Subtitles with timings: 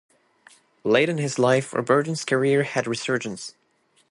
[0.83, 3.53] Late in his life Robertson's career had a resurgence.